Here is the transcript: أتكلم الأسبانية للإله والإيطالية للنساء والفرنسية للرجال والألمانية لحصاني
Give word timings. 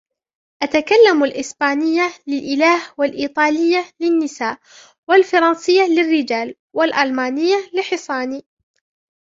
أتكلم 0.61 1.23
الأسبانية 1.23 2.11
للإله 2.27 2.87
والإيطالية 2.97 3.85
للنساء 3.99 4.59
والفرنسية 5.07 5.81
للرجال 5.87 6.55
والألمانية 6.73 7.55
لحصاني 7.73 8.45